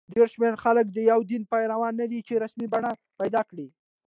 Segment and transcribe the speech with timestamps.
[0.15, 3.67] ډېر شمېر خلک د یو دین پیروان نه دي چې رسمي بڼه پیدا کړي.